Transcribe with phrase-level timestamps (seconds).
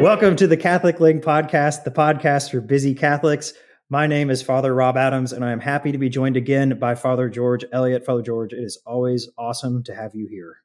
[0.00, 3.54] Welcome to the Catholic Link podcast, the podcast for busy Catholics.
[3.88, 6.94] My name is Father Rob Adams, and I am happy to be joined again by
[6.94, 8.04] Father George Elliot.
[8.04, 10.58] Father George, it is always awesome to have you here.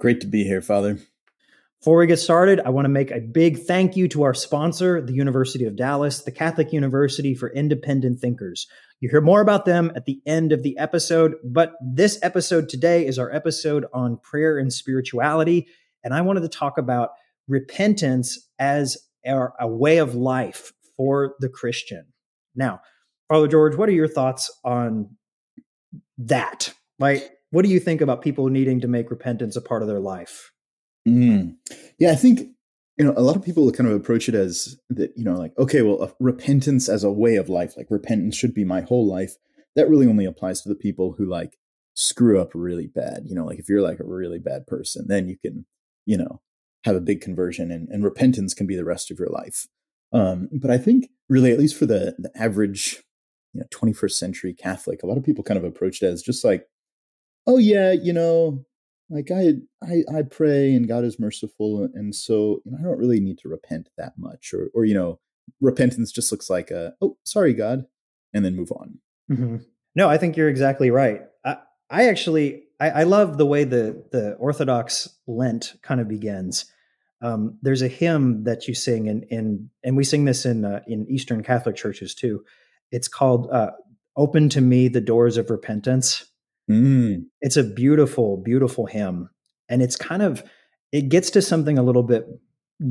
[0.00, 0.98] Great to be here, Father.
[1.80, 5.00] Before we get started, I want to make a big thank you to our sponsor,
[5.00, 8.66] the University of Dallas, the Catholic University for Independent Thinkers.
[9.00, 13.06] You hear more about them at the end of the episode, but this episode today
[13.06, 15.68] is our episode on prayer and spirituality.
[16.02, 17.10] And I wanted to talk about
[17.48, 18.96] repentance as
[19.26, 22.04] a way of life for the Christian.
[22.54, 22.80] Now,
[23.28, 25.16] Father George, what are your thoughts on
[26.18, 26.72] that?
[26.98, 30.00] Like, what do you think about people needing to make repentance a part of their
[30.00, 30.52] life?
[31.08, 31.56] Mm.
[31.98, 32.40] Yeah, I think
[32.98, 35.12] you know a lot of people kind of approach it as that.
[35.16, 38.64] You know, like okay, well, repentance as a way of life, like repentance should be
[38.64, 39.36] my whole life.
[39.76, 41.56] That really only applies to the people who like
[41.94, 43.22] screw up really bad.
[43.26, 45.64] You know, like if you're like a really bad person, then you can,
[46.04, 46.40] you know,
[46.84, 49.66] have a big conversion and, and repentance can be the rest of your life.
[50.12, 53.02] Um, but I think really, at least for the, the average,
[53.52, 56.44] you know, 21st century Catholic, a lot of people kind of approach it as just
[56.44, 56.66] like,
[57.46, 58.64] oh yeah, you know,
[59.08, 61.88] like I, I, I pray and God is merciful.
[61.94, 64.94] And so, you know, I don't really need to repent that much or, or, you
[64.94, 65.18] know,
[65.60, 67.86] repentance just looks like a, oh, sorry, God,
[68.32, 68.98] and then move on.
[69.30, 69.56] Mm-hmm.
[69.96, 71.22] No, I think you're exactly right.
[71.44, 71.56] I,
[71.90, 76.64] I actually, I, I love the way the, the Orthodox Lent kind of begins
[77.22, 80.80] um, there's a hymn that you sing in, in and we sing this in uh,
[80.86, 82.44] in Eastern Catholic churches too.
[82.90, 83.72] It's called uh,
[84.16, 86.26] "Open to Me the Doors of Repentance."
[86.70, 87.26] Mm.
[87.40, 89.28] It's a beautiful, beautiful hymn,
[89.68, 90.42] and it's kind of
[90.92, 92.26] it gets to something a little bit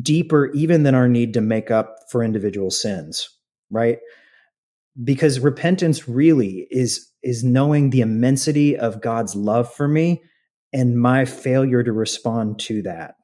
[0.01, 3.29] deeper, even than our need to make up for individual sins,
[3.71, 3.97] right?
[5.01, 10.21] Because repentance really is is knowing the immensity of God's love for me
[10.71, 13.15] and my failure to respond to that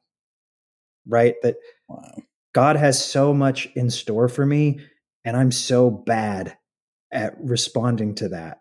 [1.07, 1.35] right?
[1.43, 2.15] That wow.
[2.53, 4.79] God has so much in store for me,
[5.23, 6.57] and I'm so bad
[7.11, 8.59] at responding to that.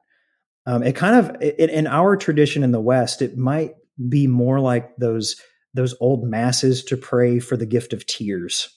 [0.66, 3.74] Um, it kind of it, in our tradition in the West, it might
[4.08, 5.36] be more like those
[5.74, 8.68] those old masses to pray for the gift of tears.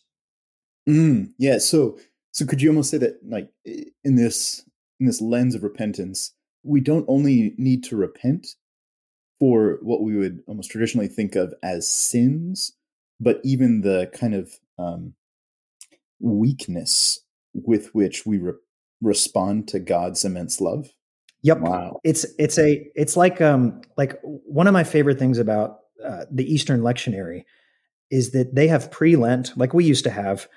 [0.90, 1.60] Mm, yeah.
[1.60, 2.00] So
[2.38, 4.64] so could you almost say that like in this
[5.00, 8.50] in this lens of repentance, we don't only need to repent
[9.40, 12.74] for what we would almost traditionally think of as sins,
[13.20, 15.16] but even the kind of um,
[16.20, 17.22] weakness
[17.56, 18.54] with which we re-
[19.02, 20.90] respond to God's immense love.
[21.42, 21.62] Yep.
[21.62, 22.00] Wow.
[22.04, 26.46] It's it's a it's like um like one of my favorite things about uh, the
[26.46, 27.46] Eastern lectionary
[28.12, 30.48] is that they have pre-Lent like we used to have,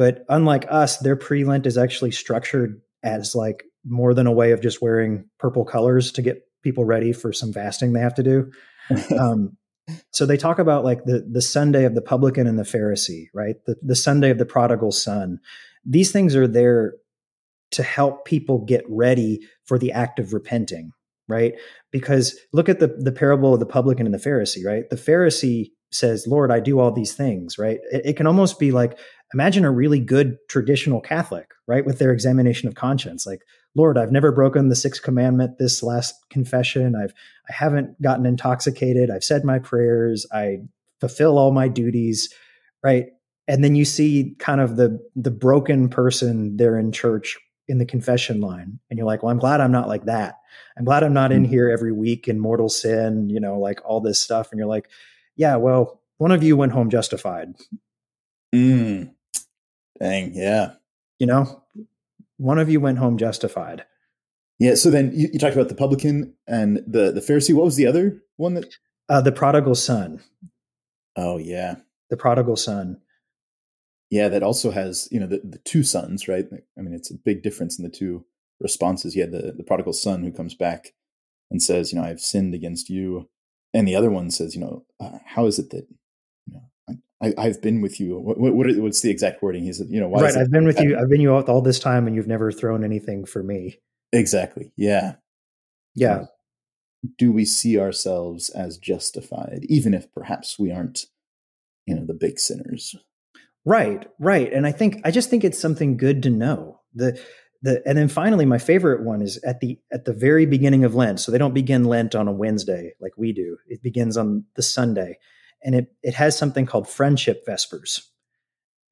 [0.00, 4.62] but unlike us, their pre-Lent is actually structured as like more than a way of
[4.62, 8.50] just wearing purple colors to get people ready for some fasting they have to do.
[9.20, 9.58] um,
[10.10, 13.56] so they talk about like the the Sunday of the publican and the Pharisee, right?
[13.66, 15.38] The the Sunday of the prodigal son.
[15.84, 16.94] These things are there
[17.72, 20.92] to help people get ready for the act of repenting,
[21.28, 21.52] right?
[21.90, 24.88] Because look at the the parable of the publican and the Pharisee, right?
[24.88, 27.80] The Pharisee says, "Lord, I do all these things," right?
[27.92, 28.96] It, it can almost be like
[29.32, 33.42] imagine a really good traditional Catholic, right, with their examination of conscience, like
[33.76, 36.96] Lord, I've never broken the sixth commandment this last confession.
[36.96, 37.14] I've
[37.48, 39.10] I haven't gotten intoxicated.
[39.10, 40.26] I've said my prayers.
[40.32, 40.58] I
[41.00, 42.32] fulfill all my duties,
[42.82, 43.06] right?
[43.46, 47.86] And then you see kind of the the broken person there in church in the
[47.86, 50.36] confession line and you're like, "Well, I'm glad I'm not like that.
[50.76, 51.52] I'm glad I'm not in mm-hmm.
[51.52, 54.88] here every week in mortal sin, you know, like all this stuff." And you're like,
[55.36, 57.54] "Yeah, well, one of you went home justified."
[58.52, 59.12] Mm.
[60.00, 60.72] Dang, yeah.
[61.18, 61.62] You know,
[62.38, 63.84] one of you went home justified.
[64.58, 64.74] Yeah.
[64.74, 67.54] So then you, you talked about the publican and the the Pharisee.
[67.54, 68.76] What was the other one that?
[69.08, 70.20] Uh, the prodigal son.
[71.16, 71.76] Oh yeah,
[72.08, 72.98] the prodigal son.
[74.10, 76.46] Yeah, that also has you know the the two sons, right?
[76.78, 78.24] I mean, it's a big difference in the two
[78.60, 79.14] responses.
[79.14, 80.92] You had the the prodigal son who comes back
[81.50, 83.28] and says, you know, I've sinned against you,
[83.74, 85.88] and the other one says, you know, uh, how is it that
[87.22, 88.18] I, have been with you.
[88.18, 89.62] What, what, what's the exact wording?
[89.64, 90.36] He said, you know, why right.
[90.36, 90.98] I've been with you.
[90.98, 93.78] I've been you all this time, and you've never thrown anything for me.
[94.12, 94.72] Exactly.
[94.76, 95.14] Yeah.
[95.94, 96.26] Yeah.
[97.18, 101.06] do we see ourselves as justified, even if perhaps we aren't,
[101.86, 102.96] you know, the big sinners?
[103.64, 104.06] Right.
[104.18, 104.50] Right.
[104.52, 106.80] And I think I just think it's something good to know.
[106.94, 107.20] The
[107.62, 110.94] the and then finally, my favorite one is at the at the very beginning of
[110.94, 111.20] Lent.
[111.20, 113.58] So they don't begin Lent on a Wednesday like we do.
[113.68, 115.18] It begins on the Sunday
[115.62, 118.10] and it, it has something called friendship vespers.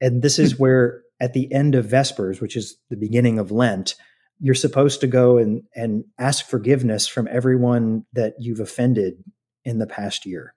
[0.01, 0.57] And this is hmm.
[0.57, 3.95] where at the end of vespers, which is the beginning of Lent,
[4.39, 9.23] you're supposed to go and, and ask forgiveness from everyone that you've offended
[9.65, 10.55] in the past year.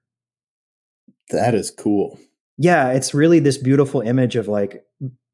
[1.30, 2.18] That is cool.
[2.58, 4.84] yeah, it's really this beautiful image of like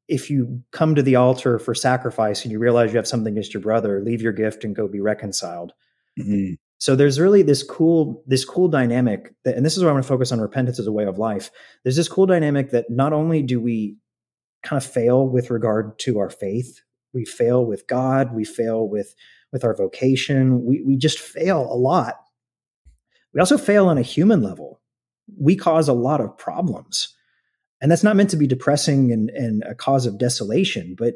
[0.07, 3.53] if you come to the altar for sacrifice and you realize you have something against
[3.53, 5.73] your brother, leave your gift and go be reconciled.
[6.19, 6.53] Mm-hmm.
[6.79, 10.05] So there's really this cool this cool dynamic that, and this is where I want
[10.05, 11.51] to focus on repentance as a way of life.
[11.83, 13.97] There's this cool dynamic that not only do we
[14.63, 16.81] kind of fail with regard to our faith,
[17.13, 19.13] we fail with God, we fail with
[19.51, 22.15] with our vocation, we we just fail a lot.
[23.33, 24.81] We also fail on a human level.
[25.37, 27.13] We cause a lot of problems.
[27.81, 31.13] And that's not meant to be depressing and, and a cause of desolation, but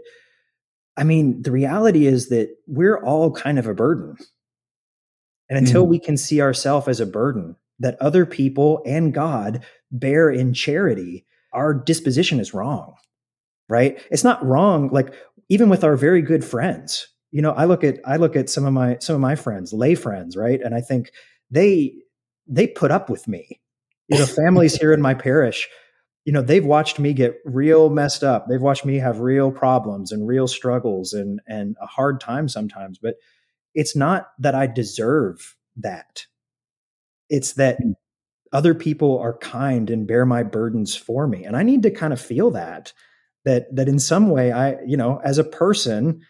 [0.96, 4.16] I mean, the reality is that we're all kind of a burden
[5.50, 5.90] and until mm.
[5.90, 11.26] we can see ourselves as a burden that other people and God bear in charity,
[11.52, 12.96] our disposition is wrong.
[13.70, 14.02] Right?
[14.12, 15.14] It's not wrong like
[15.50, 17.08] even with our very good friends.
[17.32, 19.74] You know, I look at I look at some of my some of my friends,
[19.74, 20.62] lay friends, right?
[20.62, 21.12] And I think
[21.50, 21.94] they
[22.48, 23.60] they put up with me.
[24.10, 25.68] You know, families here in my parish,
[26.26, 28.48] you know, they've watched me get real messed up.
[28.48, 33.00] They've watched me have real problems and real struggles and and a hard time sometimes,
[33.00, 33.16] but
[33.74, 36.26] it's not that I deserve that.
[37.30, 37.92] It's that hmm.
[38.52, 41.44] other people are kind and bear my burdens for me.
[41.44, 42.94] And I need to kind of feel that,
[43.46, 46.22] that, that in some way I, you know, as a person,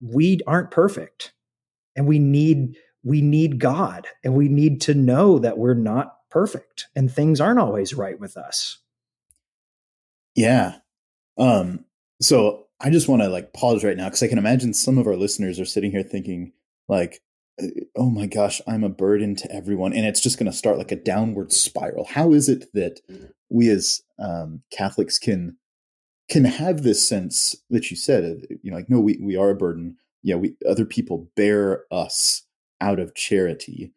[0.00, 1.32] we aren't perfect
[1.94, 6.86] and we need, we need God and we need to know that we're not perfect
[6.96, 8.78] and things aren't always right with us.
[10.34, 10.76] Yeah.
[11.38, 11.84] Um,
[12.20, 15.06] so I just want to like pause right now because I can imagine some of
[15.06, 16.52] our listeners are sitting here thinking,
[16.88, 17.22] like,
[17.62, 19.92] uh, oh my gosh, I'm a burden to everyone.
[19.92, 22.04] And it's just going to start like a downward spiral.
[22.04, 23.00] How is it that
[23.48, 25.56] we as um, Catholics can
[26.28, 29.54] can have this sense that you said, you know, like, no, we, we are a
[29.54, 29.96] burden.
[30.22, 32.42] Yeah, we other people bear us
[32.80, 33.92] out of charity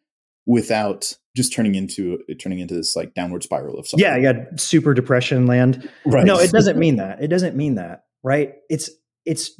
[0.45, 4.05] without just turning into turning into this like downward spiral of something.
[4.05, 5.89] Yeah, yeah, super depression land.
[6.05, 6.25] Right.
[6.25, 7.23] No, it doesn't mean that.
[7.23, 8.55] It doesn't mean that right?
[8.69, 8.89] It's
[9.23, 9.51] it's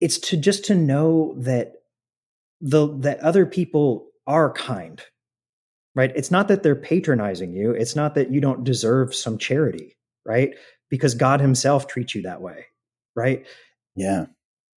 [0.00, 1.74] it's to just to know that
[2.60, 5.00] the that other people are kind
[5.94, 6.12] right?
[6.16, 7.72] It's not that they're patronizing you.
[7.72, 9.96] It's not that you don't deserve some charity
[10.26, 10.50] right?
[10.90, 12.66] Because god himself treats you that way
[13.14, 13.46] right?
[13.94, 14.26] Yeah.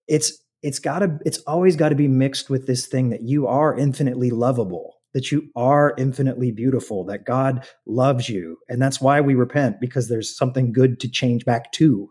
[0.08, 3.48] It's it's got to it's always got to be mixed with this thing that you
[3.48, 9.22] are infinitely lovable that you are infinitely beautiful that god loves you and that's why
[9.22, 12.10] we repent because there's something good to change back to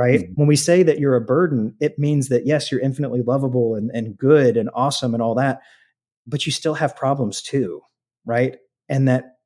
[0.00, 0.20] right?
[0.20, 0.32] Mm-hmm.
[0.36, 3.90] When we say that you're a burden, it means that yes, you're infinitely lovable and,
[3.92, 5.60] and good and awesome and all that,
[6.26, 7.82] but you still have problems too,
[8.24, 8.56] right?
[8.88, 9.36] And that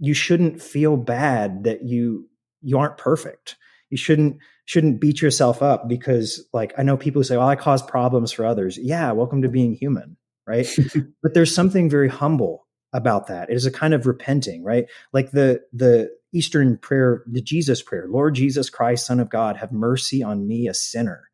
[0.00, 2.28] you shouldn't feel bad that you
[2.60, 3.54] you aren't perfect.
[3.88, 7.54] You shouldn't shouldn't beat yourself up because like I know people who say, "Well, I
[7.54, 10.66] cause problems for others." Yeah, welcome to being human, right?
[11.22, 13.48] but there's something very humble about that.
[13.48, 14.86] It is a kind of repenting, right?
[15.12, 19.72] Like the the Eastern prayer, the Jesus prayer, Lord Jesus Christ, Son of God, have
[19.72, 21.28] mercy on me, a sinner,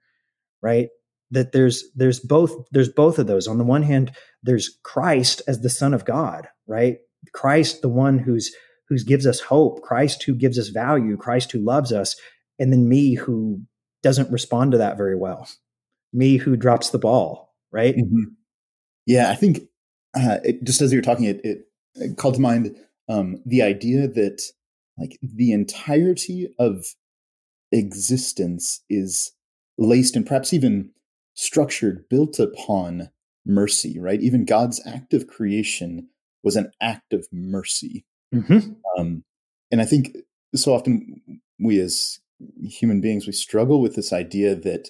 [0.63, 0.89] right?
[1.31, 3.49] That there's there's both there's both of those.
[3.49, 4.13] On the one hand,
[4.43, 6.99] there's Christ as the Son of God, right?
[7.33, 8.55] Christ, the one who's
[8.89, 12.17] who gives us hope, Christ who gives us value, Christ who loves us,
[12.59, 13.63] and then me who
[14.03, 15.49] doesn't respond to that very well,
[16.13, 17.95] me who drops the ball, right?
[17.95, 18.33] Mm-hmm.
[19.07, 19.61] Yeah, I think
[20.17, 21.59] uh, it, just as you're talking, it, it,
[21.95, 22.77] it called to mind
[23.09, 24.43] um, the idea that
[25.01, 26.85] like the entirety of
[27.73, 29.33] existence is
[29.79, 30.91] laced and perhaps even
[31.35, 33.11] structured, built upon
[33.47, 34.21] mercy, right?
[34.21, 36.09] Even God's act of creation
[36.43, 38.05] was an act of mercy.
[38.35, 38.73] Mm-hmm.
[38.99, 39.25] Um,
[39.71, 40.17] and I think
[40.55, 42.21] so often we as
[42.63, 44.89] human beings, we struggle with this idea that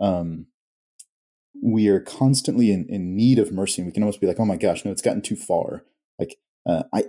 [0.00, 0.46] um,
[1.62, 3.82] we are constantly in, in need of mercy.
[3.82, 5.84] And we can almost be like, oh my gosh, no, it's gotten too far.
[6.18, 6.36] Like,
[6.66, 7.04] uh, I,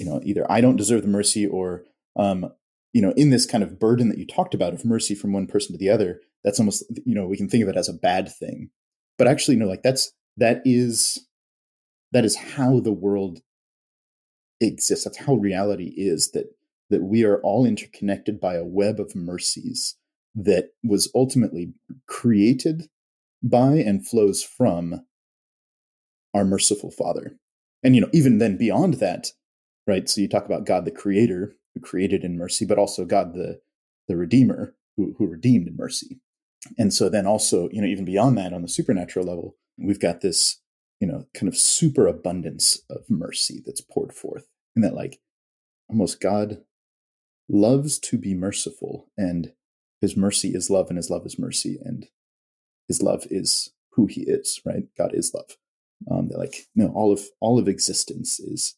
[0.00, 1.84] you know, either I don't deserve the mercy or,
[2.16, 2.50] um,
[2.94, 5.46] you know, in this kind of burden that you talked about of mercy from one
[5.46, 7.92] person to the other, that's almost, you know, we can think of it as a
[7.92, 8.70] bad thing.
[9.18, 11.26] But actually, no, like that's, that is,
[12.12, 13.42] that is how the world
[14.58, 15.04] exists.
[15.04, 16.46] That's how reality is that,
[16.88, 19.96] that we are all interconnected by a web of mercies
[20.34, 21.74] that was ultimately
[22.06, 22.88] created
[23.42, 25.04] by and flows from
[26.32, 27.36] our merciful Father.
[27.82, 29.32] And, you know, even then beyond that,
[29.86, 30.08] right?
[30.08, 33.60] So you talk about God the Creator, who created in mercy, but also God the,
[34.08, 36.20] the Redeemer, who, who redeemed in mercy.
[36.78, 40.20] And so then also, you know, even beyond that on the supernatural level, we've got
[40.20, 40.60] this,
[41.00, 44.46] you know, kind of super abundance of mercy that's poured forth.
[44.76, 45.20] And that, like,
[45.88, 46.58] almost God
[47.48, 49.52] loves to be merciful, and
[50.00, 51.78] his mercy is love, and his love is mercy.
[51.82, 52.06] And
[52.88, 54.84] his love is who he is, right?
[54.96, 55.56] God is love.
[56.10, 58.76] Um, like, no, all of all of existence is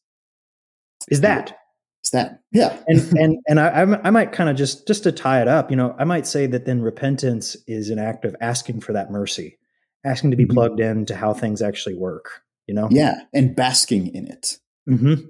[1.09, 1.59] is that
[2.05, 2.41] is that.
[2.51, 2.79] Yeah.
[2.87, 5.77] and and and I, I might kind of just just to tie it up, you
[5.77, 9.59] know, I might say that then repentance is an act of asking for that mercy,
[10.05, 10.55] asking to be mm-hmm.
[10.55, 12.43] plugged into how things actually work.
[12.67, 12.89] You know.
[12.91, 14.59] Yeah, and basking in it.
[14.89, 15.27] Mm-hmm.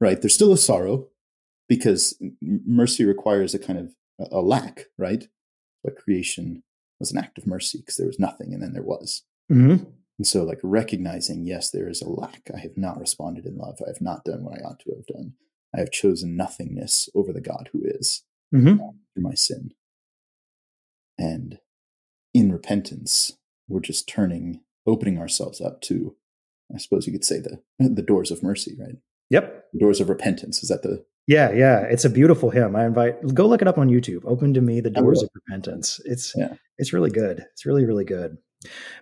[0.00, 0.20] Right.
[0.20, 1.08] There's still a sorrow
[1.68, 3.94] because mercy requires a kind of
[4.30, 5.26] a lack, right?
[5.82, 6.62] But creation
[6.98, 9.22] was an act of mercy because there was nothing and then there was.
[9.50, 9.84] Mm-hmm.
[10.18, 12.48] And so, like recognizing, yes, there is a lack.
[12.54, 13.80] I have not responded in love.
[13.84, 15.34] I have not done what I ought to have done.
[15.74, 18.22] I have chosen nothingness over the God who is
[18.54, 18.76] mm-hmm.
[18.76, 19.72] through my sin.
[21.18, 21.58] And
[22.32, 26.16] in repentance, we're just turning, opening ourselves up to,
[26.72, 28.96] I suppose you could say the the doors of mercy, right?
[29.30, 29.64] Yep.
[29.72, 30.62] The doors of repentance.
[30.62, 32.76] Is that the yeah, yeah, it's a beautiful hymn.
[32.76, 34.24] I invite go look it up on YouTube.
[34.26, 36.00] Open to me the doors of repentance.
[36.04, 36.54] It's yeah.
[36.78, 37.44] it's really good.
[37.52, 38.36] It's really really good.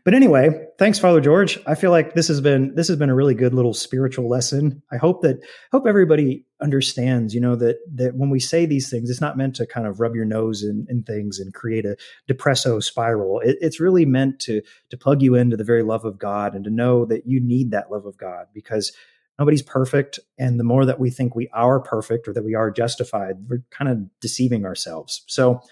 [0.04, 1.58] But anyway, thanks, Father George.
[1.66, 4.82] I feel like this has been this has been a really good little spiritual lesson.
[4.90, 5.40] I hope that
[5.70, 9.56] hope everybody understands, you know, that that when we say these things, it's not meant
[9.56, 11.96] to kind of rub your nose in, in things and create a
[12.28, 13.40] depresso spiral.
[13.40, 16.64] It, it's really meant to to plug you into the very love of God and
[16.64, 18.92] to know that you need that love of God because
[19.38, 22.70] nobody's perfect, and the more that we think we are perfect or that we are
[22.70, 25.24] justified, we're kind of deceiving ourselves.
[25.26, 25.62] So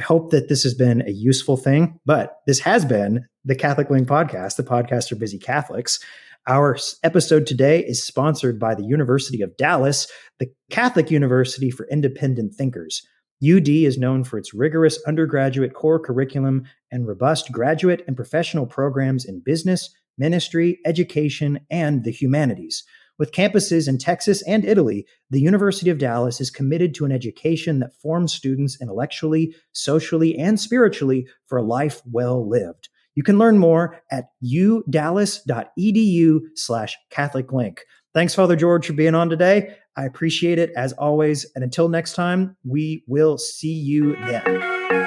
[0.00, 3.90] I hope that this has been a useful thing, but this has been the Catholic
[3.90, 6.00] Link podcast, the podcast for busy Catholics.
[6.48, 12.54] Our episode today is sponsored by the University of Dallas, the Catholic University for Independent
[12.54, 13.06] Thinkers.
[13.46, 19.26] UD is known for its rigorous undergraduate core curriculum and robust graduate and professional programs
[19.26, 22.84] in business, ministry, education, and the humanities.
[23.20, 27.78] With campuses in Texas and Italy, the University of Dallas is committed to an education
[27.80, 32.88] that forms students intellectually, socially, and spiritually for a life well lived.
[33.14, 37.82] You can learn more at udallas.edu slash Catholic Link.
[38.14, 39.76] Thanks, Father George, for being on today.
[39.96, 41.44] I appreciate it as always.
[41.54, 44.99] And until next time, we will see you then.